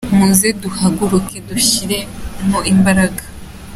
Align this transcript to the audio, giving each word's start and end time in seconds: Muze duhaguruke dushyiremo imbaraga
Muze 0.17 0.49
duhaguruke 0.61 1.37
dushyiremo 1.47 2.57
imbaraga 2.71 3.21